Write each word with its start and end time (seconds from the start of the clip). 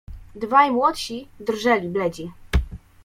"Dwaj 0.35 0.69
młodsi 0.71 1.27
drżeli 1.39 1.89
bledzi." 1.89 2.31